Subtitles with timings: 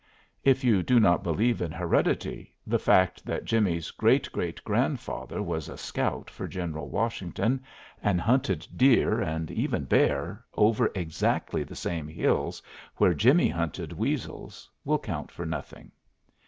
[0.43, 5.69] If you do not believe in heredity, the fact that Jimmie's great great grandfather was
[5.69, 7.61] a scout for General Washington
[8.01, 12.63] and hunted deer, and even bear, over exactly the same hills
[12.95, 15.91] where Jimmie hunted weasels will count for nothing.